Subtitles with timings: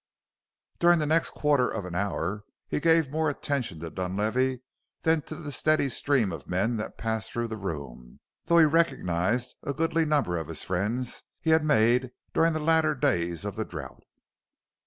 [0.79, 4.61] During the next quarter of an hour he gave more attention to Dunlavey
[5.03, 9.53] than to the steady stream of men that passed through the room, though he recognized
[9.61, 14.01] a goodly number as friends he had made during the latter days of the drought.